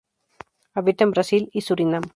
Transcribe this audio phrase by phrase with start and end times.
[0.73, 2.01] Habita en Brasil y Surinam.